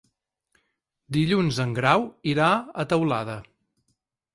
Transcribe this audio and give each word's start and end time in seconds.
Dilluns 1.19 1.61
en 1.67 1.77
Grau 1.83 2.09
irà 2.35 2.51
a 2.85 2.91
Teulada. 2.95 3.41